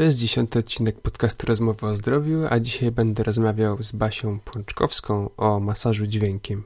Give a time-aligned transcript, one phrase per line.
[0.00, 5.30] To jest dziesiąty odcinek podcastu Rozmowa o zdrowiu, a dzisiaj będę rozmawiał z Basią Pączkowską
[5.36, 6.64] o masażu dźwiękiem.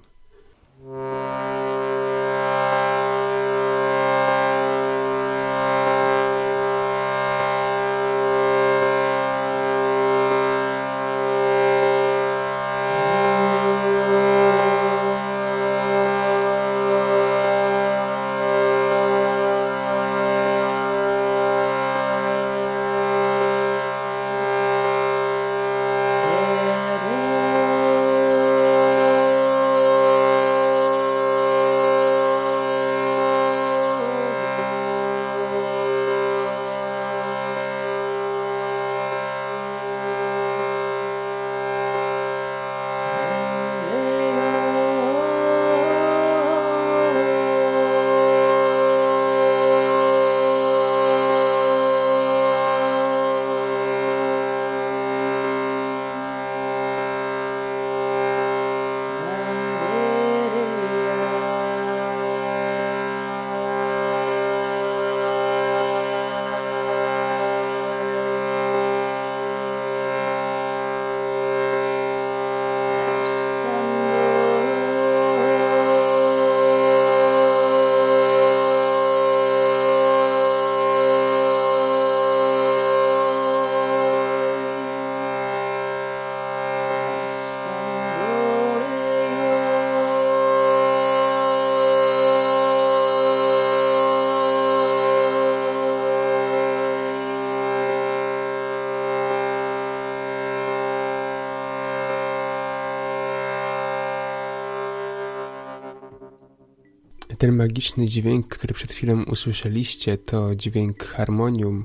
[107.44, 111.84] Ten magiczny dźwięk, który przed chwilą usłyszeliście, to dźwięk harmonium,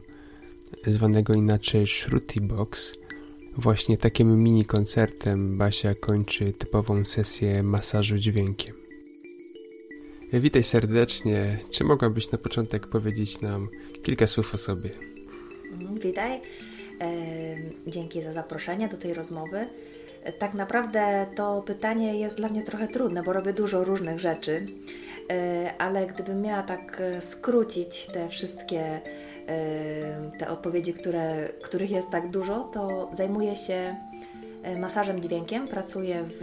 [0.88, 2.94] zwanego inaczej Shruti Box.
[3.58, 8.76] Właśnie takim mini koncertem Basia kończy typową sesję masażu dźwiękiem.
[10.34, 11.60] Witaj serdecznie.
[11.72, 13.68] Czy mogłabyś na początek powiedzieć nam
[14.04, 14.90] kilka słów o sobie?
[16.04, 16.42] Witaj.
[17.88, 19.66] Dzięki za zaproszenie do tej rozmowy.
[20.40, 24.66] Tak naprawdę to pytanie jest dla mnie trochę trudne, bo robię dużo różnych rzeczy.
[25.32, 29.02] E, ale gdybym miała tak e, skrócić te wszystkie e,
[30.40, 33.96] te odpowiedzi, które, których jest tak dużo, to zajmuję się
[34.80, 35.68] masażem dźwiękiem.
[35.68, 36.40] Pracuję w,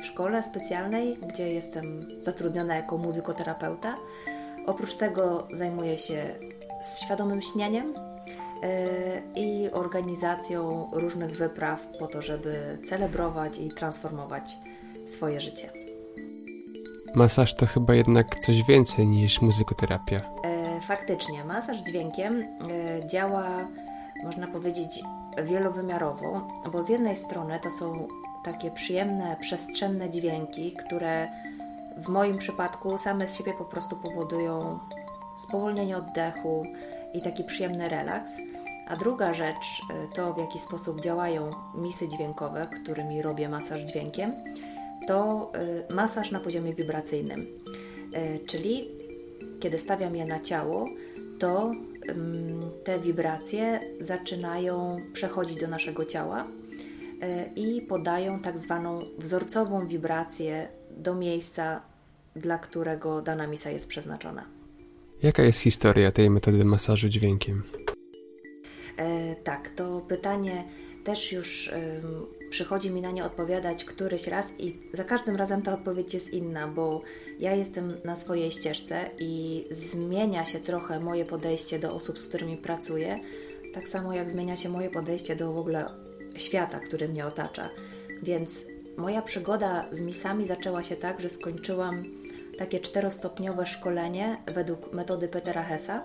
[0.00, 3.94] w szkole specjalnej, gdzie jestem zatrudniona jako muzykoterapeuta.
[4.66, 6.24] Oprócz tego zajmuję się
[7.04, 7.94] świadomym śnieniem
[9.34, 14.58] i organizacją różnych wypraw po to, żeby celebrować i transformować
[15.06, 15.77] swoje życie.
[17.14, 20.20] Masaż to chyba jednak coś więcej niż muzykoterapia.
[20.44, 23.68] E, faktycznie, masaż dźwiękiem e, działa,
[24.24, 25.02] można powiedzieć,
[25.44, 28.08] wielowymiarowo, bo z jednej strony to są
[28.44, 31.28] takie przyjemne, przestrzenne dźwięki, które
[31.96, 34.78] w moim przypadku same z siebie po prostu powodują
[35.36, 36.62] spowolnienie oddechu
[37.14, 38.32] i taki przyjemny relaks.
[38.88, 44.32] A druga rzecz e, to, w jaki sposób działają misy dźwiękowe, którymi robię masaż dźwiękiem
[45.08, 45.52] to
[45.90, 47.40] y, masaż na poziomie wibracyjnym.
[47.40, 48.88] Y, czyli
[49.60, 50.88] kiedy stawiam je na ciało,
[51.38, 51.72] to
[52.84, 61.14] te wibracje zaczynają przechodzić do naszego ciała y, i podają tak zwaną wzorcową wibrację do
[61.14, 61.80] miejsca,
[62.36, 64.44] dla którego dana misa jest przeznaczona.
[65.22, 67.62] Jaka jest historia tej metody masażu dźwiękiem?
[69.44, 70.64] Tak, to pytanie
[71.04, 71.70] też już
[72.50, 76.68] przychodzi mi na nie odpowiadać któryś raz i za każdym razem ta odpowiedź jest inna,
[76.68, 77.02] bo
[77.38, 82.56] ja jestem na swojej ścieżce i zmienia się trochę moje podejście do osób, z którymi
[82.56, 83.18] pracuję,
[83.74, 85.90] tak samo jak zmienia się moje podejście do w ogóle
[86.36, 87.70] świata, który mnie otacza.
[88.22, 88.64] Więc
[88.96, 92.04] moja przygoda z misami zaczęła się tak, że skończyłam
[92.58, 96.02] takie czterostopniowe szkolenie według metody Petera Hessa.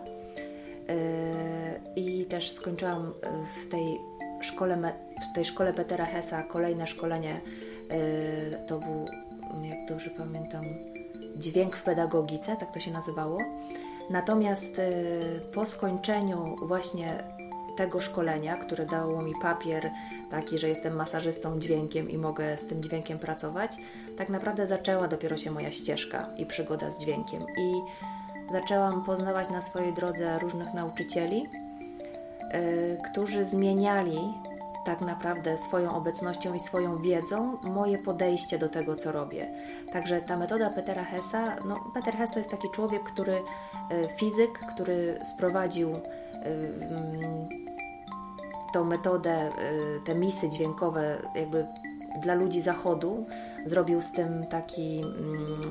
[1.96, 3.14] Yy, I też skończyłam
[3.62, 4.00] w tej
[4.46, 4.94] szkole,
[5.32, 7.42] w tej szkole Petera Hessa kolejne szkolenie
[7.92, 9.06] y, to był,
[9.64, 10.64] jak dobrze pamiętam,
[11.36, 13.38] dźwięk w pedagogice, tak to się nazywało.
[14.10, 14.84] Natomiast y,
[15.54, 17.24] po skończeniu właśnie
[17.76, 19.92] tego szkolenia, które dało mi papier
[20.32, 23.78] taki, że jestem masażystą dźwiękiem i mogę z tym dźwiękiem pracować,
[24.18, 27.42] tak naprawdę zaczęła dopiero się moja ścieżka i przygoda z dźwiękiem.
[27.42, 27.74] I
[28.52, 31.50] zaczęłam poznawać na swojej drodze różnych nauczycieli,
[33.12, 34.20] którzy zmieniali
[34.86, 39.48] tak naprawdę swoją obecnością i swoją wiedzą moje podejście do tego, co robię.
[39.94, 43.42] Także ta metoda Petera Hessa, no Peter Hess to jest taki człowiek, który, y,
[44.18, 46.00] fizyk, który sprowadził y,
[46.46, 47.50] mm,
[48.74, 49.50] tą metodę,
[50.06, 51.66] te misy dźwiękowe jakby
[52.22, 53.26] dla ludzi zachodu,
[53.66, 55.62] zrobił z tym taki mm,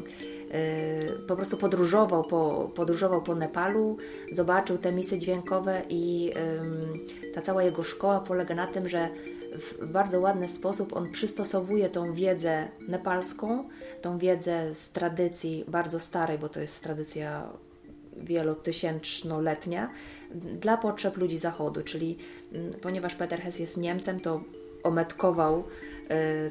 [1.28, 3.96] po prostu podróżował po, podróżował po Nepalu,
[4.30, 6.32] zobaczył te misy dźwiękowe i
[7.34, 9.08] ta cała jego szkoła polega na tym, że
[9.58, 13.68] w bardzo ładny sposób on przystosowuje tą wiedzę nepalską,
[14.02, 17.48] tą wiedzę z tradycji bardzo starej, bo to jest tradycja
[18.16, 19.88] wielotysięcznoletnia,
[20.34, 22.18] dla potrzeb ludzi zachodu, czyli
[22.52, 24.40] mm, ponieważ Peter Hess jest Niemcem, to
[24.82, 25.91] ometkował, y,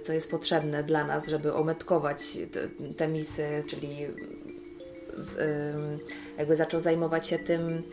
[0.04, 3.90] co jest potrzebne dla nas, żeby ometkować te, te misy, czyli
[5.18, 5.40] z,
[6.38, 7.84] jakby zaczął zajmować się tym,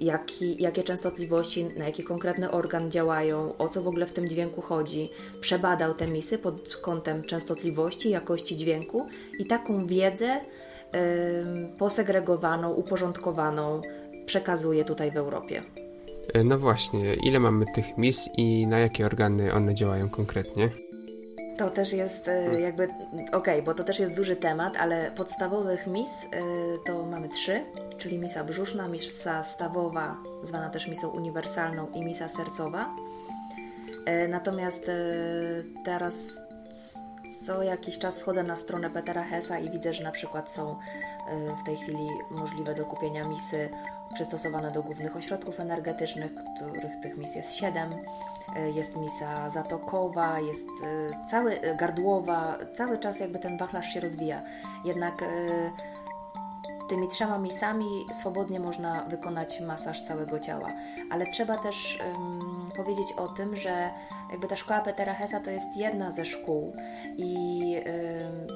[0.00, 4.60] jaki, jakie częstotliwości, na jaki konkretny organ działają, o co w ogóle w tym dźwięku
[4.60, 5.10] chodzi.
[5.40, 9.06] Przebadał te misy pod kątem częstotliwości, jakości dźwięku
[9.38, 10.40] i taką wiedzę
[11.78, 13.82] posegregowaną, uporządkowaną
[14.26, 15.62] przekazuje tutaj w Europie.
[16.34, 20.70] E, no właśnie, ile mamy tych mis i na jakie organy one działają konkretnie?
[21.58, 25.86] To też jest e, jakby, okej, okay, bo to też jest duży temat, ale podstawowych
[25.86, 26.28] mis e,
[26.86, 27.60] to mamy trzy,
[27.98, 32.90] czyli misa brzuszna, misa stawowa, zwana też misą uniwersalną i misa sercowa.
[34.28, 34.90] Natomiast
[35.84, 36.42] teraz
[37.46, 40.76] co jakiś czas wchodzę na stronę Petera Hessa i widzę, że na przykład są
[41.62, 43.68] w tej chwili możliwe do kupienia misy
[44.14, 47.90] przystosowane do głównych ośrodków energetycznych, których tych mis jest siedem.
[48.56, 54.00] E, jest misa zatokowa, jest e, cały e, gardłowa, cały czas jakby ten wachlarz się
[54.00, 54.42] rozwija.
[54.84, 55.24] Jednak
[56.88, 60.68] tymi trzema misami swobodnie można wykonać masaż całego ciała.
[61.10, 63.90] Ale trzeba też um, powiedzieć o tym, że
[64.30, 66.72] jakby ta szkoła Petera Hessa to jest jedna ze szkół
[67.16, 68.46] i um,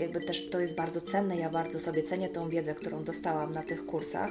[0.00, 1.36] jakby też to jest bardzo cenne.
[1.36, 4.30] Ja bardzo sobie cenię tą wiedzę, którą dostałam na tych kursach.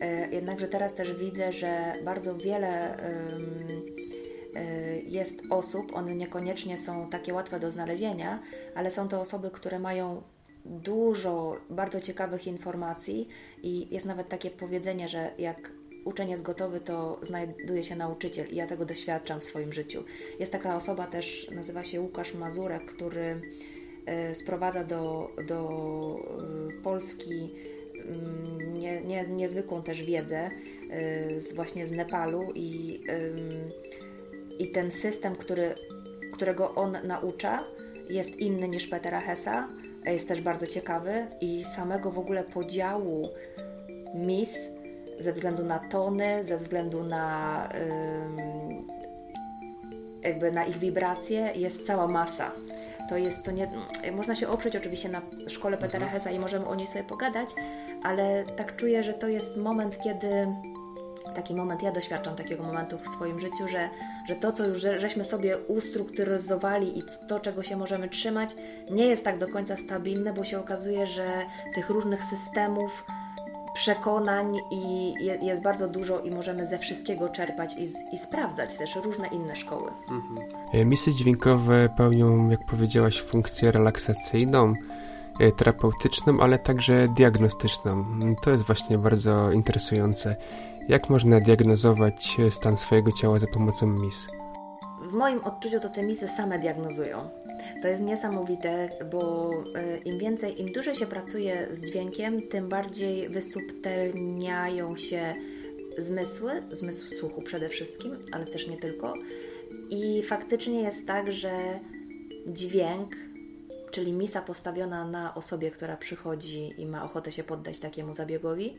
[0.00, 7.34] E, jednakże teraz też widzę, że bardzo wiele e, jest osób, one niekoniecznie są takie
[7.34, 8.42] łatwe do znalezienia,
[8.74, 10.22] ale są to osoby, które mają
[10.64, 13.28] dużo bardzo ciekawych informacji
[13.62, 15.70] i jest nawet takie powiedzenie, że jak
[16.04, 20.04] uczeń jest gotowy, to znajduje się nauczyciel i ja tego doświadczam w swoim życiu.
[20.40, 23.40] Jest taka osoba też, nazywa się Łukasz Mazurek, który
[24.06, 25.68] e, sprowadza do, do
[26.82, 27.50] Polski
[28.72, 33.00] nie, nie, niezwykłą też wiedzę y, z, właśnie z Nepalu i,
[34.58, 35.74] i ten system, który,
[36.32, 37.64] którego on naucza,
[38.10, 39.68] jest inny niż Petera Hessa,
[40.06, 43.28] jest też bardzo ciekawy i samego w ogóle podziału
[44.14, 44.58] mis
[45.20, 47.68] ze względu na tony, ze względu na
[50.22, 52.52] jakby na ich wibracje jest cała masa
[53.08, 53.68] to jest to nie.
[54.12, 56.12] Można się oprzeć oczywiście na szkole Petera mhm.
[56.12, 57.48] Hessa i możemy o niej sobie pogadać,
[58.06, 60.46] ale tak czuję, że to jest moment, kiedy
[61.34, 63.88] taki moment, ja doświadczam takiego momentu w swoim życiu, że,
[64.28, 68.50] że to, co już żeśmy sobie ustrukturyzowali i to, czego się możemy trzymać,
[68.90, 71.26] nie jest tak do końca stabilne, bo się okazuje, że
[71.74, 73.04] tych różnych systemów,
[73.76, 79.26] przekonań i jest bardzo dużo i możemy ze wszystkiego czerpać i, i sprawdzać też różne
[79.26, 79.90] inne szkoły.
[80.10, 80.88] Mhm.
[80.88, 84.95] Misy dźwiękowe pełnią, jak powiedziałaś, funkcję relaksacyjną, e,
[85.56, 88.04] terapeutyczną, ale także diagnostyczną.
[88.42, 90.36] To jest właśnie bardzo interesujące.
[90.88, 94.26] Jak można diagnozować stan swojego ciała za pomocą mis?
[95.10, 97.28] W moim odczuciu to te misy same diagnozują.
[97.82, 103.28] To jest niesamowite, bo e, im więcej, im dłużej się pracuje z dźwiękiem, tym bardziej
[103.28, 105.34] wysubtelniają się
[105.98, 109.14] zmysły, zmysł słuchu przede wszystkim, ale też nie tylko.
[109.90, 111.80] I faktycznie jest tak, że
[112.46, 113.25] dźwięk,
[113.90, 118.74] czyli misa postawiona na osobie, która przychodzi i ma ochotę się poddać takiemu zabiegowi,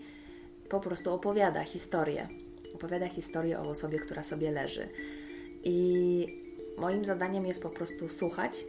[0.70, 2.28] po prostu opowiada historię.
[2.76, 4.88] Opowiada historię o osobie, która sobie leży.
[5.64, 6.28] I
[6.78, 8.64] moim zadaniem jest po prostu słuchać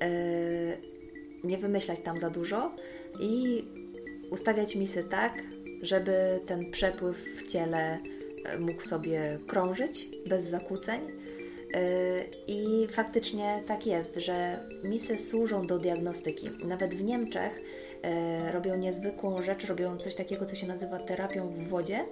[0.00, 0.76] E,
[1.44, 2.72] nie wymyślać tam za dużo
[3.20, 3.64] i
[4.30, 5.42] ustawiać misy tak,
[5.82, 7.98] żeby ten przepływ w ciele
[8.44, 11.00] e, mógł sobie krążyć bez zakłóceń.
[11.74, 11.78] E,
[12.46, 16.50] I faktycznie tak jest, że misy służą do diagnostyki.
[16.64, 17.60] Nawet w Niemczech
[18.52, 22.04] robią niezwykłą rzecz, robią coś takiego, co się nazywa terapią w wodzie.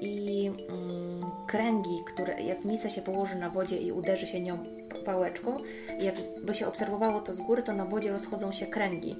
[0.00, 4.58] I mm, kręgi, które jak misę się położy na wodzie i uderzy się nią
[5.04, 5.56] pałeczką,
[6.00, 9.16] jakby się obserwowało to z góry, to na wodzie rozchodzą się kręgi.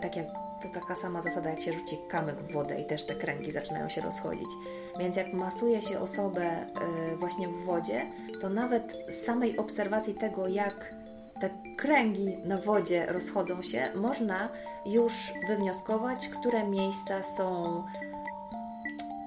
[0.00, 0.26] Tak jak
[0.62, 3.88] to taka sama zasada, jak się rzuci kamyk w wodę i też te kręgi zaczynają
[3.88, 4.48] się rozchodzić.
[4.98, 6.66] Więc jak masuje się osobę e,
[7.16, 8.06] właśnie w wodzie,
[8.40, 10.94] to nawet z samej obserwacji tego, jak
[11.40, 14.48] te kręgi na wodzie rozchodzą się, można
[14.86, 17.82] już wywnioskować, które miejsca są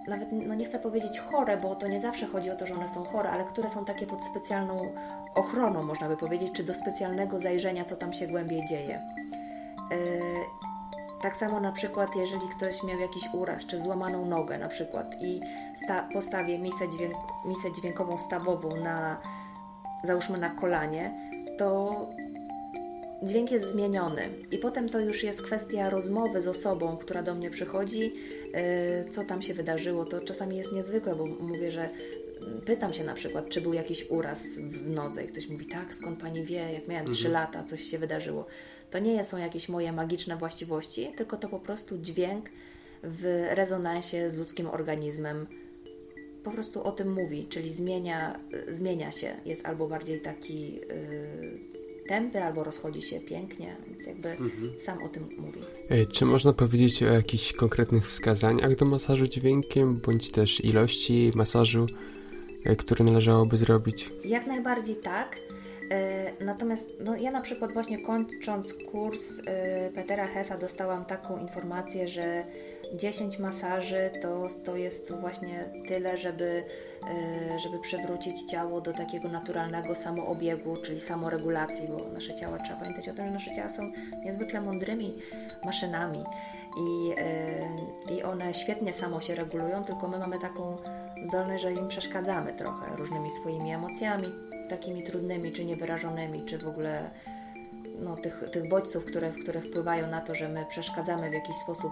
[0.08, 2.90] nawet no nie chcę powiedzieć chore, bo to nie zawsze chodzi o to, że one
[2.90, 4.94] są chore, ale które są takie pod specjalną
[5.36, 9.02] ochroną, można by powiedzieć, czy do specjalnego zajrzenia, co tam się głębiej dzieje.
[11.22, 15.40] Tak samo na przykład, jeżeli ktoś miał jakiś uraz, czy złamaną nogę na przykład i
[15.84, 19.22] sta- postawię misę, dźwięk- misę dźwiękową stawową na,
[20.04, 21.12] załóżmy na kolanie,
[21.58, 21.96] to
[23.24, 27.50] dźwięk jest zmieniony i potem to już jest kwestia rozmowy z osobą, która do mnie
[27.50, 30.06] przychodzi, yy, co tam się wydarzyło.
[30.06, 31.90] To czasami jest niezwykłe, bo mówię, że
[32.66, 36.20] pytam się na przykład, czy był jakiś uraz w nodze i ktoś mówi, tak, skąd
[36.20, 37.34] Pani wie, jak miałem 3 mhm.
[37.34, 38.46] lata, coś się wydarzyło.
[38.92, 42.50] To nie są jakieś moje magiczne właściwości, tylko to po prostu dźwięk
[43.04, 45.48] w rezonansie z ludzkim organizmem
[46.44, 50.82] po prostu o tym mówi, czyli zmienia, zmienia się, jest albo bardziej taki yy,
[52.08, 54.72] tępy, albo rozchodzi się pięknie, więc jakby mhm.
[54.80, 55.60] sam o tym mówi.
[56.12, 61.86] Czy można powiedzieć o jakichś konkretnych wskazaniach do masażu dźwiękiem, bądź też ilości masażu,
[62.66, 64.10] e, które należałoby zrobić?
[64.26, 65.40] Jak najbardziej tak.
[65.92, 72.08] E, natomiast no, ja na przykład właśnie kończąc kurs e, Petera Hesa dostałam taką informację,
[72.08, 72.44] że
[72.94, 76.64] 10 masaży to, to jest właśnie tyle, żeby,
[77.54, 83.10] e, żeby przywrócić ciało do takiego naturalnego samoobiegu, czyli samoregulacji, bo nasze ciała, trzeba pamiętać
[83.10, 83.92] o tym, że nasze ciała są
[84.26, 85.14] niezwykle mądrymi
[85.66, 86.24] maszynami
[86.78, 87.14] i,
[88.14, 90.78] i one świetnie samo się regulują, tylko my mamy taką
[91.28, 94.28] zdolność, że im przeszkadzamy trochę różnymi swoimi emocjami,
[94.70, 97.10] takimi trudnymi, czy niewyrażonymi, czy w ogóle
[98.00, 101.92] no, tych, tych bodźców, które, które wpływają na to, że my przeszkadzamy w jakiś sposób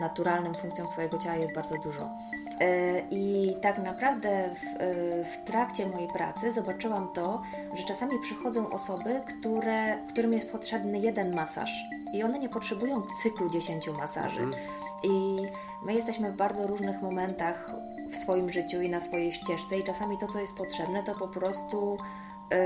[0.00, 2.10] naturalnym funkcjom swojego ciała jest bardzo dużo.
[2.60, 7.42] E, I tak naprawdę w, e, w, trakcie mojej pracy zobaczyłam to,
[7.74, 11.70] że czasami przychodzą osoby, które, którym jest potrzebny jeden masaż
[12.14, 14.40] i one nie potrzebują cyklu 10 masaży.
[14.40, 14.64] Mhm.
[15.02, 15.36] I
[15.82, 17.70] my jesteśmy w bardzo różnych momentach
[18.10, 21.28] w swoim życiu i na swojej ścieżce, i czasami to, co jest potrzebne, to po
[21.28, 22.56] prostu y,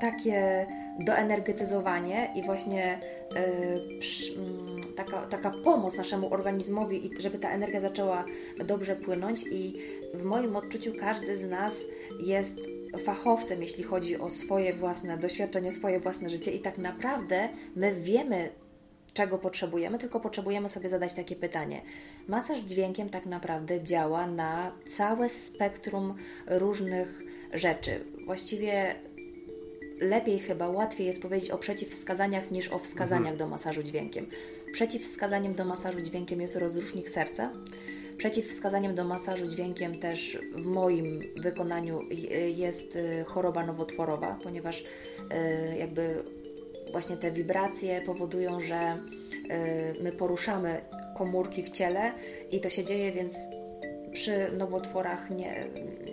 [0.00, 0.66] takie
[0.98, 3.00] doenergetyzowanie i właśnie
[3.36, 8.24] y, y, taka, taka pomoc naszemu organizmowi, żeby ta energia zaczęła
[8.64, 9.44] dobrze płynąć.
[9.50, 9.74] I
[10.14, 11.80] w moim odczuciu każdy z nas
[12.26, 12.60] jest
[13.04, 18.48] fachowcem, jeśli chodzi o swoje własne doświadczenie, swoje własne życie, i tak naprawdę my wiemy,
[19.14, 21.82] czego potrzebujemy, tylko potrzebujemy sobie zadać takie pytanie.
[22.28, 26.14] Masaż dźwiękiem tak naprawdę działa na całe spektrum
[26.46, 28.00] różnych rzeczy.
[28.26, 28.94] Właściwie
[30.00, 33.36] lepiej chyba, łatwiej jest powiedzieć o przeciwwskazaniach niż o wskazaniach mhm.
[33.36, 34.26] do masażu dźwiękiem.
[34.72, 37.50] Przeciwwskazaniem do masażu dźwiękiem jest rozrusznik serca.
[38.16, 42.00] Przeciwwskazaniem do masażu dźwiękiem też w moim wykonaniu
[42.56, 44.84] jest y, choroba nowotworowa, ponieważ y,
[45.78, 46.22] jakby
[46.92, 48.96] właśnie te wibracje powodują, że
[49.96, 50.80] y, my poruszamy
[51.16, 52.12] komórki w ciele
[52.50, 53.34] i to się dzieje, więc
[54.12, 55.64] przy nowotworach nie,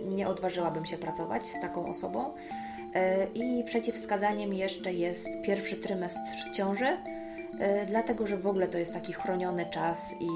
[0.04, 2.24] nie odważyłabym się pracować z taką osobą.
[2.30, 6.96] Y, I przeciwwskazaniem jeszcze jest pierwszy trymestr ciąży, y,
[7.86, 10.28] dlatego że w ogóle to jest taki chroniony czas i,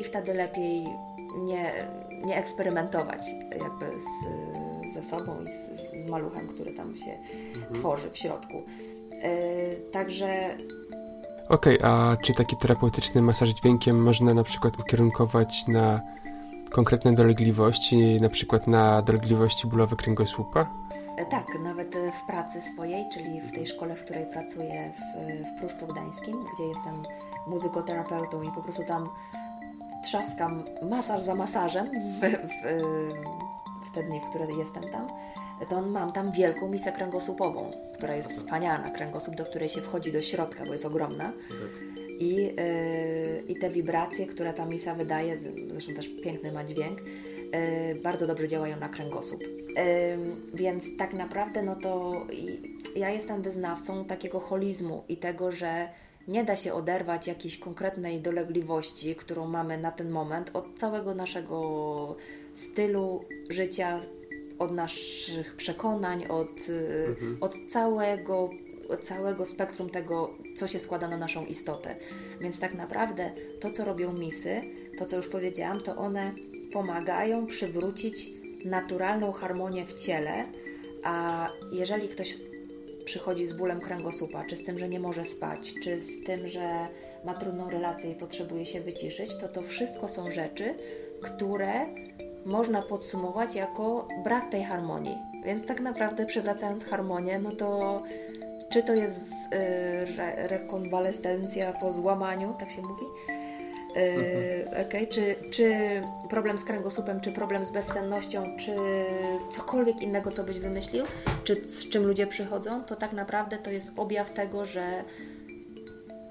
[0.00, 0.84] i wtedy lepiej
[1.42, 1.72] nie,
[2.24, 4.08] nie eksperymentować jakby z
[4.88, 7.10] ze sobą i z, z maluchem, który tam się
[7.56, 7.74] mhm.
[7.74, 8.62] tworzy w środku.
[9.10, 10.56] Yy, także.
[11.48, 16.00] Okej, okay, a czy taki terapeutyczny masaż dźwiękiem można na przykład ukierunkować na
[16.70, 20.66] konkretne dolegliwości, na przykład na dolegliwości bólowe kręgosłupa?
[21.16, 25.60] E, tak, nawet w pracy swojej, czyli w tej szkole, w której pracuję w, w
[25.60, 27.02] Pruszczu Gdańskim, gdzie jestem
[27.46, 29.08] muzykoterapeutą i po prostu tam
[30.04, 33.47] trzaskam masaż za masażem w, w,
[33.88, 35.06] w te dni, w które jestem tam,
[35.68, 38.78] to mam tam wielką misę kręgosłupową, która jest wspaniała.
[38.78, 41.32] Kręgosłup, do której się wchodzi do środka, bo jest ogromna.
[42.20, 42.52] I, yy,
[43.48, 48.48] I te wibracje, które ta misa wydaje, zresztą też piękny ma dźwięk, yy, bardzo dobrze
[48.48, 49.42] działają na kręgosłup.
[49.42, 49.48] Yy,
[50.54, 52.12] więc tak naprawdę, no to
[52.96, 55.88] ja jestem wyznawcą takiego holizmu i tego, że
[56.28, 62.16] nie da się oderwać jakiejś konkretnej dolegliwości, którą mamy na ten moment, od całego naszego
[62.58, 64.00] stylu życia,
[64.58, 66.50] od naszych przekonań, od,
[67.08, 67.36] mhm.
[67.40, 68.50] od całego,
[68.88, 71.94] od całego spektrum tego, co się składa na naszą istotę.
[72.40, 74.60] Więc tak naprawdę to, co robią misy,
[74.98, 76.32] to co już powiedziałam, to one
[76.72, 78.30] pomagają przywrócić
[78.64, 80.44] naturalną harmonię w ciele,
[81.04, 82.36] a jeżeli ktoś
[83.04, 86.88] przychodzi z bólem kręgosłupa, czy z tym, że nie może spać, czy z tym, że
[87.24, 90.74] ma trudną relację i potrzebuje się wyciszyć, to to wszystko są rzeczy,
[91.22, 91.84] które
[92.46, 95.18] można podsumować jako brak tej harmonii.
[95.44, 98.02] Więc tak naprawdę przywracając harmonię, no to
[98.68, 99.56] czy to jest y,
[100.18, 103.04] re rekonwalescencja po złamaniu, tak się mówi,
[103.96, 105.06] Yy, okay.
[105.06, 105.74] czy, czy
[106.30, 108.76] problem z kręgosłupem, czy problem z bezsennością, czy
[109.50, 111.04] cokolwiek innego, co byś wymyślił,
[111.44, 115.04] czy z czym ludzie przychodzą, to tak naprawdę to jest objaw tego, że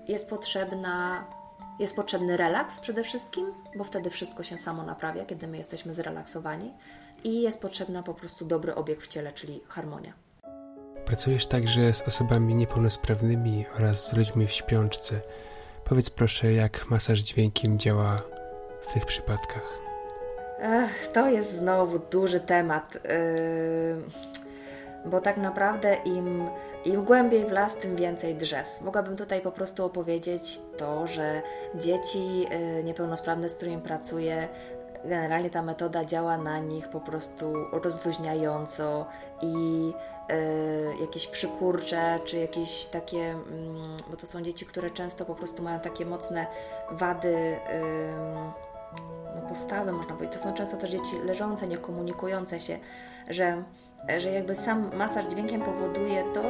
[0.08, 1.26] jest potrzebna
[1.80, 6.74] jest potrzebny relaks przede wszystkim, bo wtedy wszystko się samo naprawia, kiedy my jesteśmy zrelaksowani
[7.24, 10.14] i jest potrzebna po prostu dobry obieg w ciele, czyli harmonia.
[11.06, 15.22] Pracujesz także z osobami niepełnosprawnymi oraz z ludźmi w śpiączce.
[15.84, 18.22] Powiedz proszę, jak masaż dźwiękiem działa
[18.88, 19.80] w tych przypadkach?
[20.60, 24.27] Ech, to jest znowu duży temat, yy,
[25.10, 26.50] bo tak naprawdę im,
[26.86, 28.66] im głębiej w las, tym więcej drzew.
[28.82, 31.42] Mogłabym tutaj po prostu opowiedzieć to, że
[31.76, 34.48] dzieci yy, niepełnosprawne, z którymi pracuję,
[35.06, 39.06] generalnie ta metoda działa na nich po prostu rozluźniająco
[39.42, 39.56] i
[40.32, 43.36] y, jakieś przykurcze, czy jakieś takie, y,
[44.10, 46.48] bo to są dzieci, które często po prostu mają takie mocne
[46.92, 47.60] wady y,
[49.36, 50.38] no, postawy, można powiedzieć.
[50.38, 52.80] To są często też dzieci leżące, niekomunikujące się,
[53.30, 53.64] że
[54.18, 56.44] że jakby sam masaż dźwiękiem powoduje to,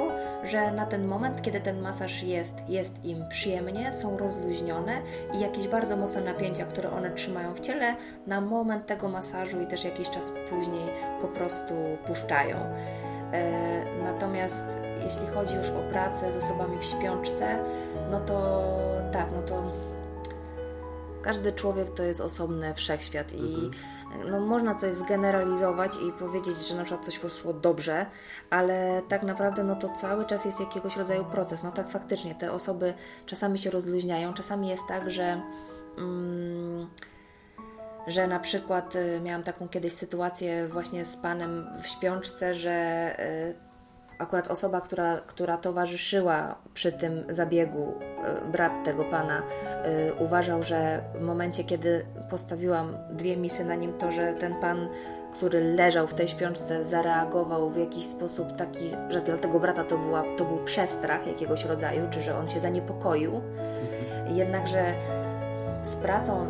[0.43, 5.01] że na ten moment, kiedy ten masaż jest, jest im przyjemnie, są rozluźnione
[5.33, 7.95] i jakieś bardzo mocne napięcia, które one trzymają w ciele,
[8.27, 10.87] na moment tego masażu i też jakiś czas później
[11.21, 11.73] po prostu
[12.07, 12.57] puszczają.
[12.57, 14.65] E, natomiast
[15.03, 17.57] jeśli chodzi już o pracę z osobami w śpiączce,
[18.11, 18.63] no to
[19.11, 19.63] tak, no to
[21.21, 23.71] każdy człowiek to jest osobny wszechświat i mhm
[24.25, 28.05] no, można coś zgeneralizować i powiedzieć, że na przykład coś poszło dobrze,
[28.49, 31.63] ale tak naprawdę no, to cały czas jest jakiegoś rodzaju proces.
[31.63, 32.93] No tak faktycznie, te osoby
[33.25, 35.41] czasami się rozluźniają, czasami jest tak, że.
[35.97, 36.89] Mm,
[38.07, 43.66] że na przykład y, miałam taką kiedyś sytuację właśnie z panem w śpiączce, że y,
[44.19, 47.93] akurat osoba, która, która towarzyszyła przy tym zabiegu,
[48.23, 49.41] e, brat tego pana,
[49.83, 54.87] e, uważał, że w momencie, kiedy postawiłam dwie misy na nim, to że ten pan,
[55.33, 59.97] który leżał w tej śpiączce, zareagował w jakiś sposób taki, że dla tego brata to,
[59.97, 63.41] była, to był przestrach jakiegoś rodzaju, czy że on się zaniepokoił.
[64.27, 64.93] Jednakże
[65.81, 66.49] z pracą,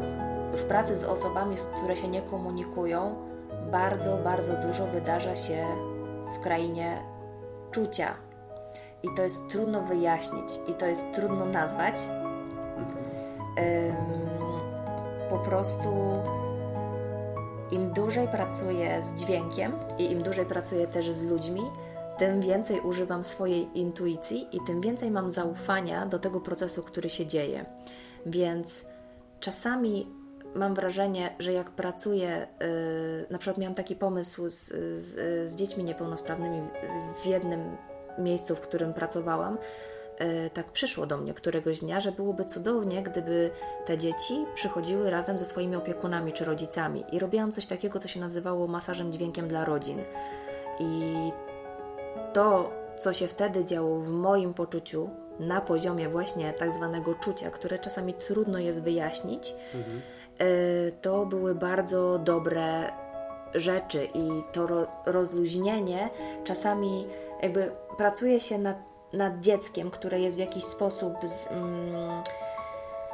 [0.51, 3.15] w pracy z osobami, które się nie komunikują,
[3.71, 5.65] bardzo, bardzo dużo wydarza się
[6.37, 7.16] w krainie
[7.71, 8.15] czucia.
[9.03, 11.95] I to jest trudno wyjaśnić, i to jest trudno nazwać.
[15.29, 15.89] po prostu
[17.71, 21.61] im dłużej pracuję z dźwiękiem i im dłużej pracuję też z ludźmi,
[22.17, 27.25] tym więcej używam swojej intuicji i tym więcej mam zaufania do tego procesu, który się
[27.25, 27.65] dzieje.
[28.25, 28.85] Więc
[29.39, 30.07] czasami
[30.57, 32.67] mam wrażenie, że jak pracuję, yy,
[33.29, 34.67] na przykład miałam taki pomysł z,
[35.01, 36.61] z, z dziećmi niepełnosprawnymi
[37.23, 37.77] w jednym
[38.17, 39.57] miejscu, w którym pracowałam,
[40.19, 43.51] yy, tak przyszło do mnie któregoś dnia, że byłoby cudownie, gdyby
[43.85, 47.03] te dzieci przychodziły razem ze swoimi opiekunami czy rodzicami.
[47.11, 49.99] I robiłam coś takiego, co się nazywało masażem dźwiękiem dla rodzin.
[50.79, 51.13] I
[52.33, 57.79] to, co się wtedy działo w moim poczuciu, na poziomie właśnie tak zwanego czucia, które
[57.79, 60.16] czasami trudno jest wyjaśnić, mhm Y,
[61.01, 62.91] to były bardzo dobre
[63.53, 66.09] rzeczy i to rozluźnienie
[66.43, 67.07] czasami
[67.41, 68.77] jakby pracuje się nad,
[69.13, 72.23] nad dzieckiem, które jest w jakiś sposób z, mm,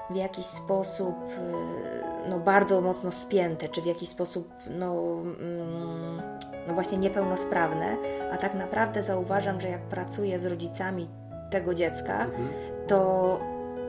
[0.10, 6.22] w jakiś sposób y, no, bardzo mocno spięte, czy w jakiś sposób no, mm,
[6.68, 7.98] no właśnie niepełnosprawne,
[8.34, 11.10] a tak naprawdę zauważam, że jak pracuję z rodzicami
[11.52, 12.50] tego dziecka, mhm.
[12.88, 13.40] to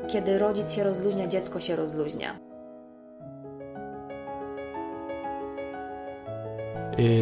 [0.08, 2.38] kiedy rodzic się rozluźnia, dziecko się rozluźnia.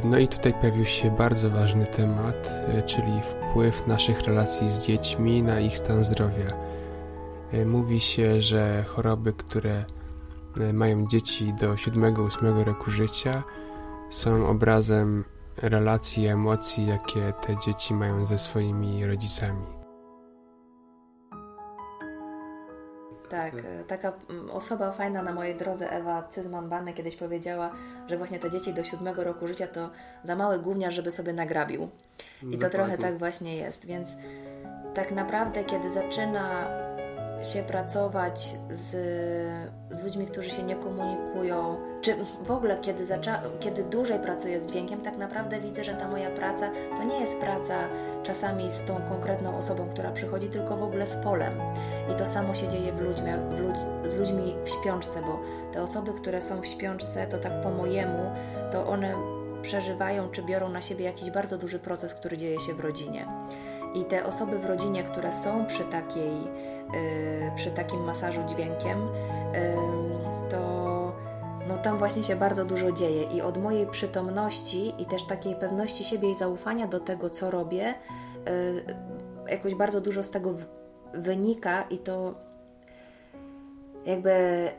[0.04, 5.42] No i tutaj pojawił się bardzo ważny temat, y, czyli wpływ naszych relacji z dziećmi
[5.42, 6.56] na ich stan zdrowia.
[7.54, 9.84] Y, mówi się, że choroby, które
[10.72, 13.42] mają dzieci do 7-8 roku życia,
[14.10, 15.24] są obrazem
[15.56, 19.81] relacji i emocji, jakie te dzieci mają ze swoimi rodzicami.
[23.32, 27.70] Tak, e, taka mm, osoba fajna na mojej drodze, Ewa Cyzman-Banny, kiedyś powiedziała,
[28.08, 29.90] że właśnie te dzieci do siódmego roku życia to
[30.24, 31.88] za mały gówniarz, żeby sobie nagrabił.
[32.50, 34.10] I to trochę tak właśnie jest, więc
[34.94, 36.66] tak naprawdę, kiedy zaczyna
[37.42, 38.90] się pracować z,
[39.90, 43.04] z ludźmi, którzy się nie komunikują, czy w ogóle kiedy,
[43.60, 47.40] kiedy dłużej pracuję z dźwiękiem, tak naprawdę widzę, że ta moja praca to nie jest
[47.40, 47.74] praca
[48.22, 51.52] czasami z tą konkretną osobą, która przychodzi, tylko w ogóle z polem.
[52.12, 55.40] I to samo się dzieje w ludźmi, w ludź, z ludźmi w śpiączce, bo
[55.72, 58.30] te osoby, które są w śpiączce, to tak po mojemu,
[58.72, 59.14] to one
[59.62, 63.26] przeżywają czy biorą na siebie jakiś bardzo duży proces, który dzieje się w rodzinie.
[63.94, 68.98] I te osoby w rodzinie, które są przy, takiej, yy, przy takim masażu dźwiękiem,
[69.52, 70.02] yy,
[71.68, 73.22] no tam właśnie się bardzo dużo dzieje.
[73.22, 77.94] I od mojej przytomności i też takiej pewności siebie i zaufania do tego, co robię,
[78.46, 78.84] yy,
[79.48, 80.54] jakoś bardzo dużo z tego
[81.14, 82.34] wynika i to
[84.06, 84.32] jakby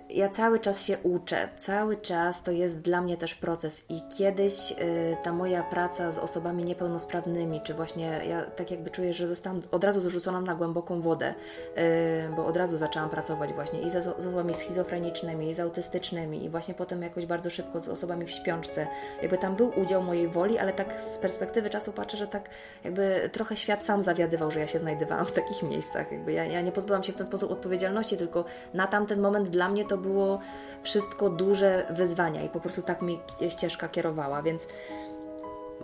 [0.10, 4.72] ja cały czas się uczę, cały czas to jest dla mnie też proces i kiedyś
[4.72, 4.76] y,
[5.24, 9.84] ta moja praca z osobami niepełnosprawnymi, czy właśnie ja tak jakby czuję, że zostałam od
[9.84, 11.34] razu zrzucona na głęboką wodę,
[11.78, 16.46] y, bo od razu zaczęłam pracować właśnie i z, z osobami schizofrenicznymi, i z autystycznymi,
[16.46, 18.88] i właśnie potem jakoś bardzo szybko z osobami w śpiączce.
[19.22, 22.50] Jakby tam był udział mojej woli, ale tak z perspektywy czasu patrzę, że tak
[22.84, 26.12] jakby trochę świat sam zawiadywał, że ja się znajdowałam w takich miejscach.
[26.12, 29.50] Jakby ja, ja nie pozbyłam się w ten sposób odpowiedzialności, tylko na tamten ten moment
[29.50, 30.40] dla mnie to było
[30.84, 34.68] wszystko duże wyzwania i po prostu tak mi ścieżka kierowała, więc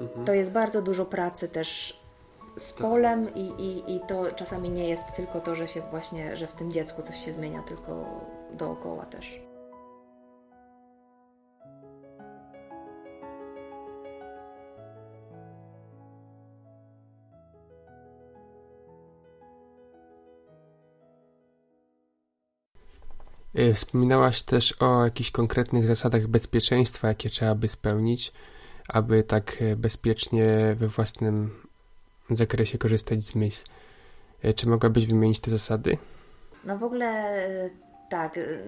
[0.02, 0.26] mhm.
[0.26, 2.00] to jest bardzo dużo pracy też
[2.58, 6.48] z polem i, i, i to czasami nie jest tylko to, że się właśnie, że
[6.48, 8.06] w tym dziecku coś się zmienia, tylko
[8.54, 9.49] dookoła też.
[23.74, 28.32] Wspominałaś też o jakichś konkretnych zasadach bezpieczeństwa, jakie trzeba by spełnić,
[28.88, 31.50] aby tak y, bezpiecznie we własnym
[32.30, 33.66] zakresie korzystać z miejsc.
[34.46, 35.98] Y, czy mogłabyś wymienić te zasady?
[36.66, 37.40] No w ogóle
[38.10, 38.60] tak, y,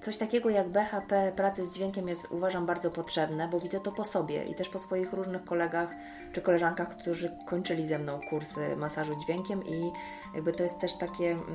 [0.00, 4.04] coś takiego jak BHP pracy z dźwiękiem jest uważam bardzo potrzebne, bo widzę to po
[4.04, 5.90] sobie i też po swoich różnych kolegach
[6.32, 9.90] czy koleżankach, którzy kończyli ze mną kursy masażu dźwiękiem i
[10.34, 11.46] jakby to jest też takie, mm,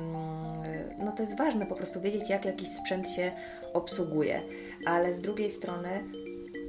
[0.98, 3.32] no to jest ważne po prostu wiedzieć, jak jakiś sprzęt się
[3.72, 4.42] obsługuje,
[4.84, 5.88] ale z drugiej strony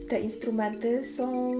[0.09, 1.51] te instrumenty są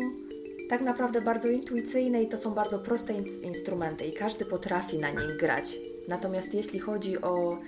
[0.70, 5.10] tak naprawdę bardzo intuicyjne i to są bardzo proste in instrumenty i każdy potrafi na
[5.10, 5.78] nich grać.
[6.08, 7.60] Natomiast jeśli chodzi o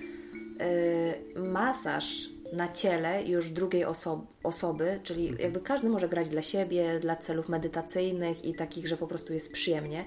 [1.36, 5.42] masaż na ciele już drugiej oso osoby, czyli mhm.
[5.42, 9.52] jakby każdy może grać dla siebie, dla celów medytacyjnych i takich, że po prostu jest
[9.52, 10.04] przyjemnie.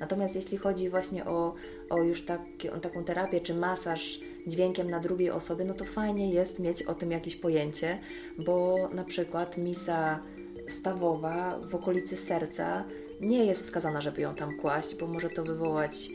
[0.00, 1.54] Natomiast jeśli chodzi właśnie o,
[1.90, 6.30] o już taki, o taką terapię czy masaż dźwiękiem na drugiej osobie, no to fajnie
[6.30, 7.98] jest mieć o tym jakieś pojęcie,
[8.38, 10.20] bo na przykład misa
[10.68, 12.84] stawowa w okolicy serca
[13.20, 16.10] nie jest wskazana, żeby ją tam kłaść, bo może to wywołać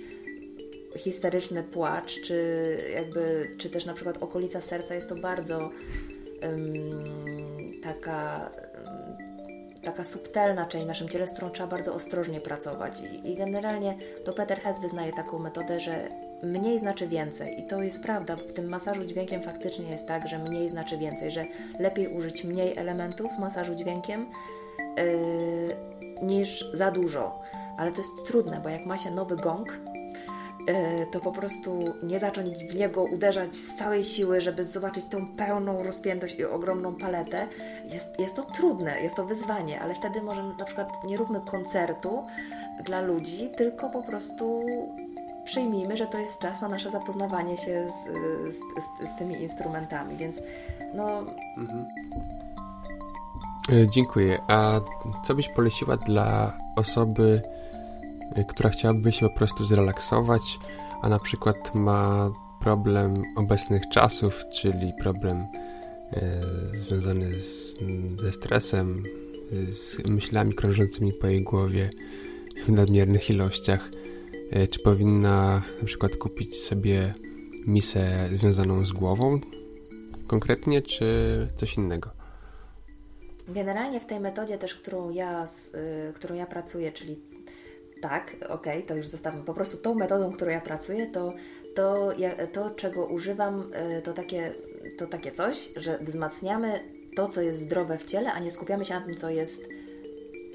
[0.97, 5.69] histeryczny płacz, czy jakby, czy też na przykład okolica serca jest to bardzo
[6.41, 6.73] um,
[7.84, 8.49] taka
[9.84, 13.02] taka subtelna część w naszym ciele, z którą trzeba bardzo ostrożnie pracować.
[13.02, 16.10] I, I, generalnie to Peter Hess wyznaje taką metodę, że
[16.43, 17.60] mniej znaczy więcej.
[17.60, 18.36] I to jest prawda.
[18.36, 21.45] W tym masażu dźwiękiem faktycznie jest tak, że mniej znaczy więcej, że
[21.80, 24.25] lepiej użyć mniej elementów masażu dźwiękiem
[24.97, 27.41] yy, niż za dużo.
[27.78, 29.73] Ale to jest trudne, bo jak ma się nowy gong,
[31.12, 35.84] to po prostu nie zacząć w niego uderzać z całej siły, żeby zobaczyć tą pełną
[35.84, 37.47] rozpiętość i ogromną paletę,
[37.93, 42.23] jest, jest to trudne, jest to wyzwanie, ale wtedy może na przykład nie róbmy koncertu
[42.84, 44.65] dla ludzi, tylko po prostu
[45.45, 48.03] przyjmijmy, że to jest czas na nasze zapoznawanie się z,
[48.55, 50.39] z, z, z tymi instrumentami, więc
[50.93, 51.19] no...
[51.58, 51.86] Mhm.
[53.71, 54.39] E, dziękuję.
[54.47, 54.82] A
[55.23, 57.41] co byś poleciła dla osoby,
[58.47, 60.59] która chciałaby się po prostu zrelaksować,
[61.01, 66.41] a na przykład ma problem obecnych czasów, czyli problem e,
[66.73, 67.75] związany z,
[68.21, 69.03] ze stresem,
[69.67, 71.89] z myślami krążącymi po jej głowie
[72.65, 73.89] w nadmiernych ilościach.
[74.51, 77.13] E, czy powinna na przykład kupić sobie
[77.67, 79.39] misę związaną z głową
[80.27, 81.07] konkretnie, czy
[81.55, 82.09] coś innego?
[83.47, 85.45] Generalnie w tej metodzie też, którą ja,
[86.09, 87.19] y, którą ja pracuję, czyli
[88.01, 89.43] tak, okej, okay, to już zostawmy.
[89.43, 91.33] Po prostu tą metodą, którą ja pracuję, to
[91.75, 92.12] to,
[92.53, 94.51] to czego używam, e, to takie,
[94.97, 96.79] to takie coś, że wzmacniamy
[97.15, 99.65] to, co jest zdrowe w ciele, a nie skupiamy się na tym, co jest,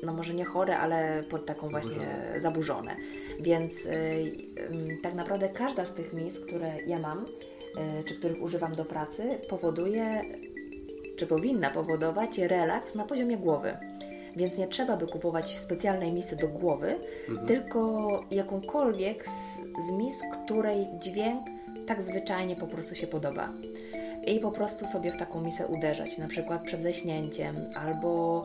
[0.02, 1.94] no może nie chore, ale pod taką zaburzone.
[1.94, 2.96] właśnie zaburzone.
[3.40, 8.42] Więc yy, yy, tak naprawdę każda z tych mis, które ja mam, yy, czy których
[8.42, 10.22] używam do pracy, powoduje,
[11.18, 13.76] czy powinna powodować relaks na poziomie głowy
[14.36, 16.94] więc nie trzeba by kupować specjalnej misy do głowy,
[17.28, 17.48] mhm.
[17.48, 21.42] tylko jakąkolwiek z, z mis, której dźwięk
[21.86, 23.48] tak zwyczajnie po prostu się podoba.
[24.26, 28.42] I po prostu sobie w taką misę uderzać, na przykład przed ześnięciem, albo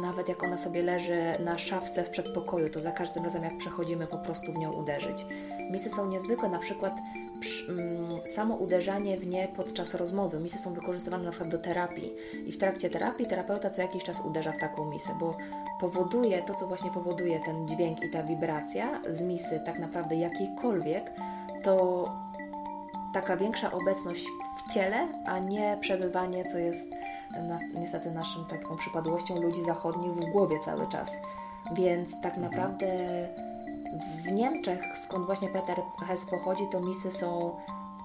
[0.00, 4.06] nawet jak ona sobie leży na szafce w przedpokoju, to za każdym razem jak przechodzimy
[4.06, 5.26] po prostu w nią uderzyć.
[5.70, 6.92] Misy są niezwykłe, na przykład
[8.24, 10.40] samo uderzanie w nie podczas rozmowy.
[10.40, 12.12] Misy są wykorzystywane na przykład do terapii
[12.46, 15.36] i w trakcie terapii terapeuta co jakiś czas uderza w taką misę, bo
[15.80, 21.12] powoduje to, co właśnie powoduje ten dźwięk i ta wibracja z misy, tak naprawdę jakiejkolwiek,
[21.62, 22.04] to
[23.14, 26.92] taka większa obecność w ciele, a nie przebywanie, co jest
[27.74, 31.16] niestety naszym taką przypadłością ludzi zachodnich w głowie cały czas.
[31.72, 32.88] Więc tak naprawdę
[34.24, 35.76] w Niemczech, skąd właśnie Peter
[36.08, 37.56] Hess pochodzi, to misy są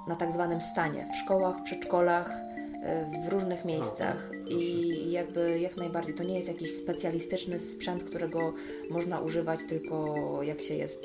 [0.07, 2.51] na tak zwanym stanie, w szkołach, przedszkolach,
[3.25, 8.53] w różnych miejscach i jakby jak najbardziej to nie jest jakiś specjalistyczny sprzęt, którego
[8.89, 11.03] można używać tylko jak się jest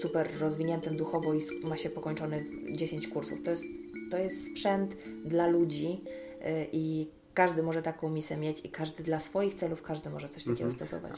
[0.00, 3.42] super rozwiniętym duchowo i ma się pokończony 10 kursów.
[3.42, 3.64] To jest,
[4.10, 6.00] to jest sprzęt dla ludzi
[6.40, 10.44] y, i każdy może taką misę mieć i każdy dla swoich celów, każdy może coś
[10.44, 10.72] takiego mhm.
[10.72, 11.12] stosować.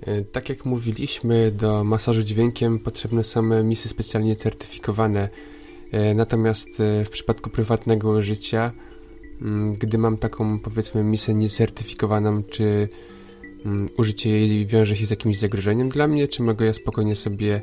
[0.00, 5.28] E, tak jak mówiliśmy, do masażu dźwiękiem potrzebne są misy specjalnie certyfikowane.
[5.92, 8.70] E, natomiast e, w przypadku prywatnego życia,
[9.42, 12.88] mm, gdy mam taką powiedzmy misę niecertyfikowaną, czy
[13.64, 17.60] mm, użycie jej wiąże się z jakimś zagrożeniem dla mnie, czy mogę ja spokojnie sobie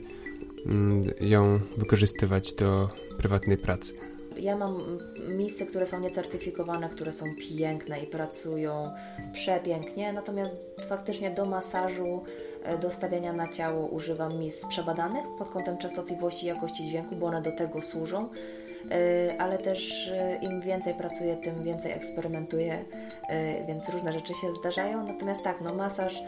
[0.66, 4.13] mm, ją wykorzystywać do prywatnej pracy?
[4.44, 5.00] Ja mam
[5.38, 7.26] misy, które są niecertyfikowane, które są
[7.58, 8.90] piękne i pracują
[9.34, 10.58] przepięknie, natomiast
[10.90, 12.24] faktycznie do masażu,
[12.64, 17.26] e, do stawiania na ciało używam mis przebadanych pod kątem częstotliwości i jakości dźwięku, bo
[17.26, 18.30] one do tego służą
[18.92, 22.86] e, ale też e, im więcej pracuję, tym więcej eksperymentuję,
[23.68, 25.08] więc różne rzeczy się zdarzają.
[25.08, 26.24] Natomiast tak, no masaż,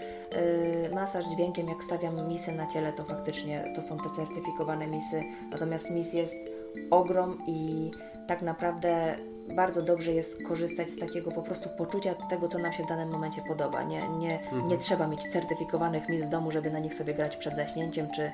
[0.93, 5.23] masaż dźwiękiem, jak stawiam misy na ciele, to faktycznie to są te certyfikowane misy.
[5.51, 7.91] Natomiast mis jest ogrom i
[8.27, 9.15] tak naprawdę
[9.55, 13.11] bardzo dobrze jest korzystać z takiego po prostu poczucia tego, co nam się w danym
[13.11, 13.83] momencie podoba.
[13.83, 14.67] Nie, nie, mhm.
[14.67, 18.31] nie trzeba mieć certyfikowanych mis w domu, żeby na nich sobie grać przed zaśnięciem, czy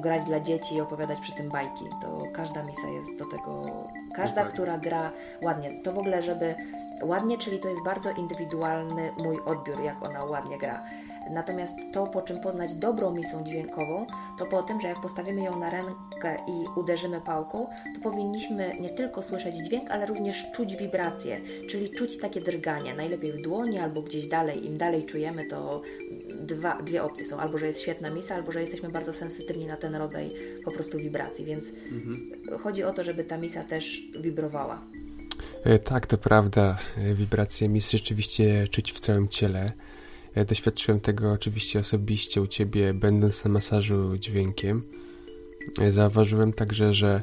[0.00, 1.84] grać dla dzieci i opowiadać przy tym bajki.
[2.02, 3.62] To każda misa jest do tego,
[4.14, 4.52] każda, Dokładnie.
[4.52, 5.10] która gra
[5.42, 5.82] ładnie.
[5.82, 6.54] To w ogóle, żeby
[7.02, 10.82] ładnie, czyli to jest bardzo indywidualny mój odbiór, jak ona ładnie gra.
[11.30, 14.06] Natomiast to, po czym poznać dobrą misą dźwiękową,
[14.38, 18.90] to po tym, że jak postawimy ją na rękę i uderzymy pałką, to powinniśmy nie
[18.90, 22.94] tylko słyszeć dźwięk, ale również czuć wibracje, czyli czuć takie drganie.
[22.94, 24.66] Najlepiej w dłoni albo gdzieś dalej.
[24.66, 25.82] Im dalej czujemy, to
[26.40, 27.38] dwa, dwie opcje są.
[27.38, 30.30] Albo, że jest świetna misa, albo, że jesteśmy bardzo sensytywni na ten rodzaj
[30.64, 31.44] po prostu wibracji.
[31.44, 32.58] Więc mhm.
[32.58, 34.80] chodzi o to, żeby ta misa też wibrowała.
[35.64, 36.76] E, tak, to prawda.
[36.96, 39.72] E, wibracje mis rzeczywiście czuć w całym ciele.
[40.36, 44.82] Ja doświadczyłem tego oczywiście osobiście u Ciebie, będąc na masażu dźwiękiem.
[45.90, 47.20] Zauważyłem także, że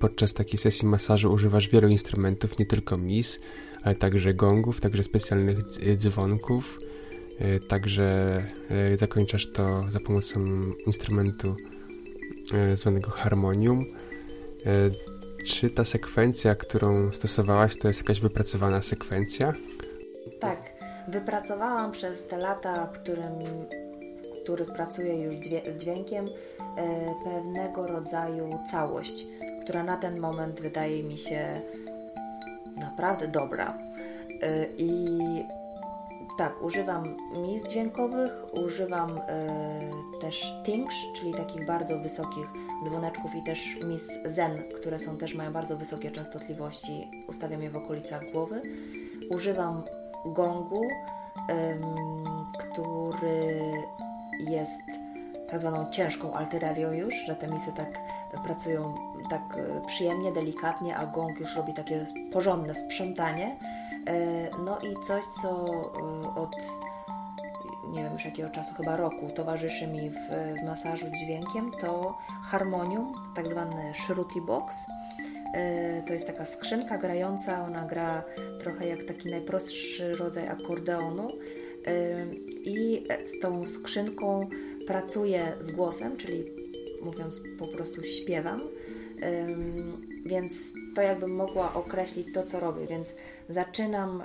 [0.00, 3.40] podczas takiej sesji masażu używasz wielu instrumentów, nie tylko mis,
[3.82, 5.58] ale także gongów, także specjalnych
[5.96, 6.78] dzwonków.
[7.38, 11.56] E, także e, zakończasz to za pomocą instrumentu
[12.52, 13.84] e, zwanego harmonium.
[15.46, 19.52] Czy ta sekwencja, którą stosowałaś, to jest jakaś wypracowana sekwencja?
[20.40, 20.72] Tak,
[21.08, 23.32] Wypracowałam przez te lata, którym,
[24.42, 29.26] których pracuję już z dźwiękiem, e, pewnego rodzaju całość,
[29.62, 31.60] która na ten moment wydaje mi się
[32.76, 33.78] naprawdę dobra.
[34.42, 35.06] E, I
[36.38, 42.46] tak, używam mis dźwiękowych, używam y, też tingsh, czyli takich bardzo wysokich
[42.84, 47.10] dzwoneczków i też mis zen, które są też mają bardzo wysokie częstotliwości.
[47.28, 48.62] Ustawiam je w okolicach głowy.
[49.34, 49.82] Używam
[50.26, 50.82] gongu,
[52.58, 53.60] który
[54.50, 54.82] jest
[55.50, 57.98] tak zwaną ciężką altyrarią już, że te misy tak
[58.44, 58.94] pracują
[59.30, 63.56] tak e, przyjemnie, delikatnie, a gong już robi takie porządne sprzątanie.
[64.06, 66.56] E, no i coś, co e, od
[67.88, 70.14] nie wiem już jakiego czasu, chyba roku, towarzyszy mi w,
[70.60, 74.76] w masażu dźwiękiem, to harmonium, tak zwany shruti box.
[75.54, 78.22] E, to jest taka skrzynka grająca, ona gra
[78.60, 81.28] trochę jak taki najprostszy rodzaj akordeonu.
[81.86, 82.26] E,
[82.64, 84.48] i z tą skrzynką
[84.86, 86.44] pracuję z głosem, czyli
[87.02, 88.60] mówiąc po prostu śpiewam,
[90.26, 93.14] więc to jakbym mogła określić to, co robię, więc
[93.48, 94.22] zaczynam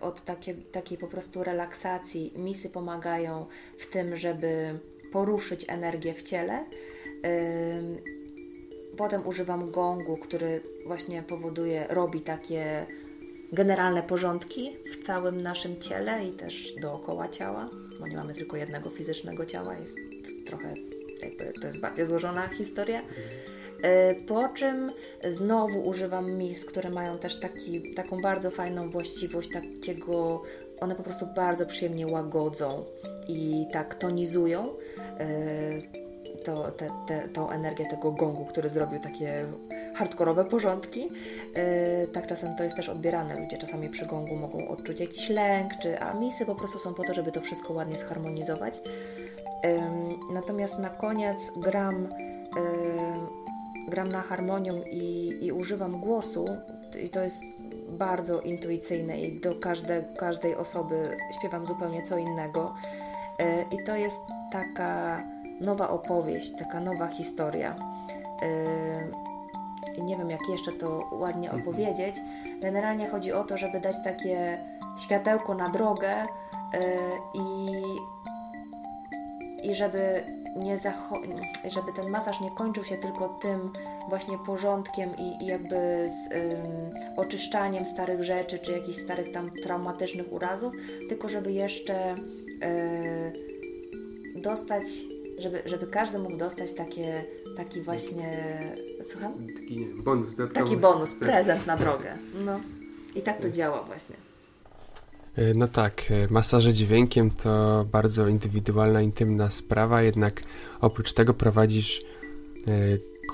[0.00, 2.32] od takiej, takiej po prostu relaksacji.
[2.36, 3.46] Misy pomagają
[3.78, 4.78] w tym, żeby
[5.12, 6.64] poruszyć energię w ciele
[8.96, 12.86] Potem używam gongu, który właśnie powoduje, robi takie
[13.52, 17.68] generalne porządki w całym naszym ciele i też dookoła ciała,
[18.00, 19.98] bo nie mamy tylko jednego fizycznego ciała, jest
[20.46, 20.74] trochę,
[21.22, 23.02] jakby to jest bardziej złożona historia.
[23.82, 24.90] E, po czym
[25.28, 30.42] znowu używam mis, które mają też taki, taką bardzo fajną właściwość takiego,
[30.80, 32.84] one po prostu bardzo przyjemnie łagodzą
[33.28, 34.68] i tak tonizują
[35.18, 36.04] e,
[36.44, 39.46] to, te, te, tą energię tego gongu, który zrobił takie
[39.94, 41.00] hardkorowe porządki.
[41.00, 43.40] Yy, tak czasem to jest też odbierane.
[43.40, 47.04] Ludzie czasami przy gongu mogą odczuć jakiś lęk, czy a misy po prostu są po
[47.04, 48.80] to, żeby to wszystko ładnie zharmonizować.
[50.32, 52.08] Natomiast na koniec gram,
[53.88, 56.44] gram na harmonium i, i używam głosu,
[57.02, 57.42] i to jest
[57.90, 62.74] bardzo intuicyjne i do każde, każdej osoby śpiewam zupełnie co innego.
[63.38, 64.20] E, I to jest
[64.52, 65.22] taka
[65.60, 67.76] nowa opowieść, taka nowa historia.
[69.96, 71.68] I nie wiem, jak jeszcze to ładnie mhm.
[71.68, 72.14] opowiedzieć.
[72.60, 74.58] Generalnie chodzi o to, żeby dać takie
[74.98, 76.26] światełko na drogę
[77.34, 77.66] i,
[79.70, 80.24] i żeby
[80.56, 80.78] nie
[81.70, 83.70] żeby ten masaż nie kończył się tylko tym
[84.08, 86.34] właśnie porządkiem i, i jakby z
[87.16, 90.72] oczyszczaniem starych rzeczy, czy jakichś starych tam traumatycznych urazów,
[91.08, 93.54] tylko żeby jeszcze y,
[94.42, 94.84] dostać,
[95.38, 97.24] żeby, żeby każdy mógł dostać takie,
[97.56, 98.58] taki właśnie,
[99.04, 99.32] słucham?
[99.54, 100.64] Taki bonus dodatkowy.
[100.64, 101.28] Taki bonus, tak.
[101.28, 102.14] prezent na drogę.
[102.44, 102.60] No.
[103.14, 104.16] I tak to działa właśnie.
[105.36, 110.42] E, no tak, e, masaże dźwiękiem to bardzo indywidualna, intymna sprawa, jednak
[110.80, 112.02] oprócz tego prowadzisz
[112.66, 112.72] e,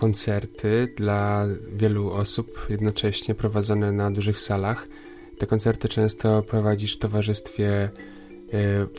[0.00, 4.86] koncerty dla wielu osób jednocześnie prowadzone na dużych salach.
[5.38, 7.88] Te koncerty często prowadzisz w towarzystwie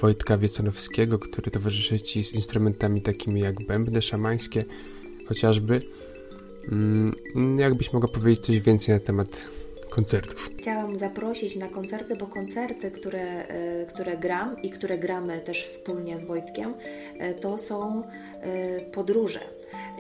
[0.02, 4.64] Wojtka Wieconowskiego, który towarzyszy Ci z instrumentami takimi jak bębny szamańskie
[5.28, 5.82] chociażby.
[6.72, 7.14] Mm,
[7.60, 9.42] jakbyś mogła powiedzieć coś więcej na temat
[9.92, 10.50] koncertów.
[10.58, 16.20] Chciałam zaprosić na koncerty, bo koncerty, które, e, które gram i które gramy też wspólnie
[16.20, 16.74] z Wojtkiem,
[17.20, 18.04] e, to są
[18.42, 19.40] e, podróże.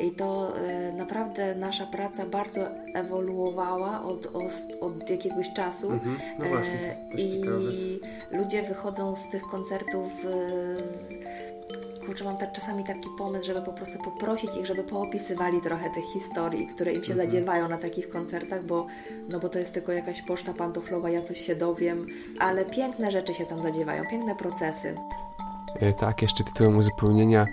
[0.01, 0.53] I to
[0.97, 2.61] naprawdę nasza praca bardzo
[2.93, 4.51] ewoluowała od, od,
[4.81, 5.91] od jakiegoś czasu.
[5.91, 6.17] Mhm.
[6.39, 8.43] No właśnie, to jest, to jest I ciekawe.
[8.43, 10.11] ludzie wychodzą z tych koncertów
[10.77, 11.11] z
[12.05, 16.05] kurczę, mam tak czasami taki pomysł, żeby po prostu poprosić ich, żeby poopisywali trochę tych
[16.05, 17.29] historii, które im się mhm.
[17.29, 18.87] zadziewają na takich koncertach, bo,
[19.31, 22.07] no bo to jest tylko jakaś poczta pantoflowa, ja coś się dowiem,
[22.39, 24.95] ale piękne rzeczy się tam zadziewają, piękne procesy.
[25.79, 27.45] E, tak, jeszcze tytułem uzupełnienia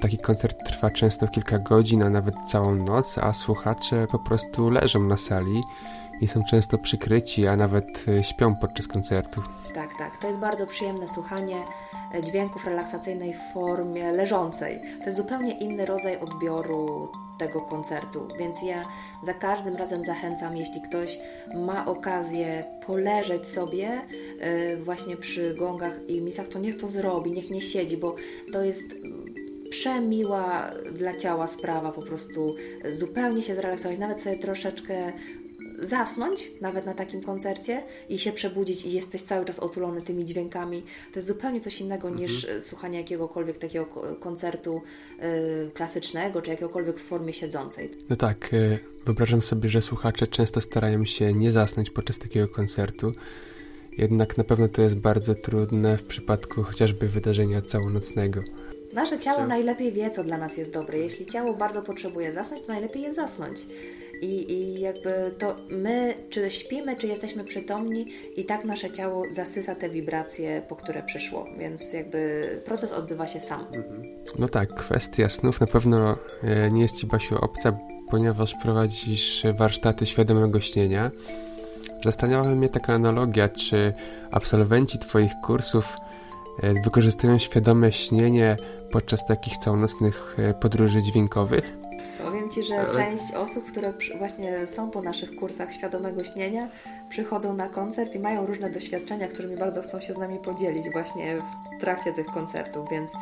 [0.00, 5.02] Taki koncert trwa często kilka godzin, a nawet całą noc, a słuchacze po prostu leżą
[5.02, 5.60] na sali
[6.20, 9.42] i są często przykryci, a nawet e, śpią podczas koncertu.
[9.74, 10.16] Tak, tak.
[10.16, 11.64] To jest bardzo przyjemne słuchanie
[12.20, 14.80] dźwięków relaksacyjnej w formie leżącej.
[14.98, 18.84] To jest zupełnie inny rodzaj odbioru tego koncertu, więc ja
[19.22, 21.18] za każdym razem zachęcam, jeśli ktoś
[21.54, 24.00] ma okazję poleżeć sobie
[24.72, 28.16] y, właśnie przy gongach i misach, to niech to zrobi, niech nie siedzi, bo
[28.52, 28.94] to jest
[29.70, 32.54] przemiła dla ciała sprawa, po prostu
[32.90, 35.12] zupełnie się zrelaksować, nawet sobie troszeczkę
[35.82, 40.82] zasnąć nawet na takim koncercie i się przebudzić i jesteś cały czas otulony tymi dźwiękami.
[41.12, 42.26] To jest zupełnie coś innego mhm.
[42.26, 43.86] niż e, słuchanie jakiegokolwiek takiego
[44.20, 44.82] koncertu
[45.66, 47.90] y, klasycznego, czy jakiegokolwiek w formie siedzącej.
[48.10, 53.12] No tak, y, wyobrażam sobie, że słuchacze często starają się nie zasnąć podczas takiego koncertu.
[53.98, 58.40] Jednak na pewno to jest bardzo trudne w przypadku chociażby wydarzenia całonocnego.
[58.92, 60.98] Nasze ciało najlepiej wie, co dla nas jest dobre.
[60.98, 63.58] Jeśli ciało bardzo potrzebuje zasnąć, to najlepiej jest zasnąć.
[64.22, 68.06] I, I jakby to my, czy śpimy, czy jesteśmy przytomni,
[68.36, 73.40] i tak nasze ciało zasysa te wibracje, po które przyszło, więc jakby proces odbywa się
[73.40, 73.60] sam.
[73.60, 74.02] Mhm.
[74.38, 77.78] No tak, kwestia snów na pewno e, nie jest Ci, Basiu, obca,
[78.10, 81.10] ponieważ prowadzisz warsztaty świadomego śnienia.
[82.04, 83.94] Zastanawiała mnie taka analogia, czy
[84.30, 85.96] absolwenci Twoich kursów
[86.62, 88.56] e, wykorzystują świadome śnienie
[88.90, 91.72] podczas takich całonocnych e, podróży dźwiękowych?
[92.54, 92.94] Ci, że Ale...
[92.94, 96.68] część osób, które właśnie są po naszych kursach świadomego śnienia,
[97.08, 101.36] przychodzą na koncert i mają różne doświadczenia, którymi bardzo chcą się z nami podzielić właśnie
[101.38, 103.12] w trakcie tych koncertów, więc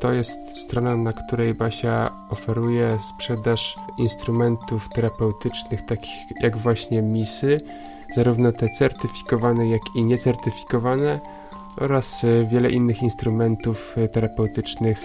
[0.00, 7.60] to jest strona, na której Basia oferuje sprzedaż instrumentów terapeutycznych, takich jak właśnie misy,
[8.16, 11.20] zarówno te certyfikowane, jak i niecertyfikowane,
[11.78, 14.98] oraz e, wiele innych instrumentów e, terapeutycznych,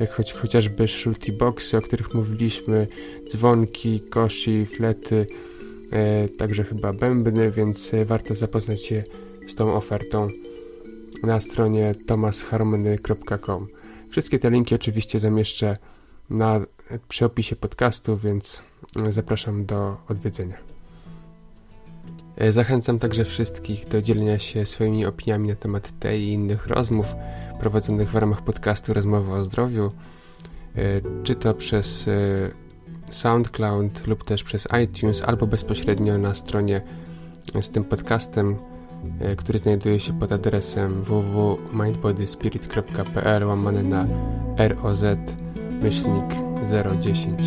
[0.00, 2.86] jak choć, chociażby shruti boxy, o których mówiliśmy,
[3.30, 5.26] dzwonki, koshi, flety,
[6.38, 9.02] także chyba bębny, więc warto zapoznać się
[9.46, 10.28] z tą ofertą
[11.22, 13.66] na stronie thomasharmony.com.
[14.14, 15.76] Wszystkie te linki oczywiście zamieszczę
[16.30, 16.60] na,
[17.08, 18.62] przy opisie podcastu, więc
[19.08, 20.56] zapraszam do odwiedzenia.
[22.36, 27.14] E, zachęcam także wszystkich do dzielenia się swoimi opiniami na temat tej i innych rozmów
[27.60, 29.92] prowadzonych w ramach podcastu Rozmowy o Zdrowiu,
[30.76, 30.80] e,
[31.22, 32.12] czy to przez e,
[33.10, 36.82] SoundCloud lub też przez iTunes, albo bezpośrednio na stronie
[37.62, 38.56] z tym podcastem,
[39.36, 44.06] który znajduje się pod adresem www.mindbodyspirit.pl łamane na
[44.58, 45.04] ROZ
[45.82, 46.24] myślnik
[47.00, 47.38] 010.